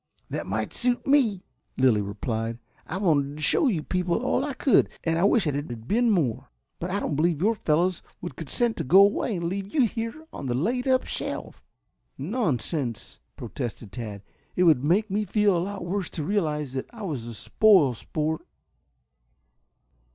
[0.31, 1.43] "That might suit me,"
[1.77, 2.57] Lilly replied.
[2.87, 6.09] "I wanted to show you people all I could, and I wish it had been
[6.09, 6.49] more.
[6.79, 10.25] But I don't believe your fellows will consent to go away and leave you here
[10.33, 11.63] on the laid up shelf."
[12.17, 14.23] "Nonsense!" protested Tad.
[14.55, 17.93] "It would make me feel a lot worse to realize that I was a spoil
[17.93, 18.41] sport."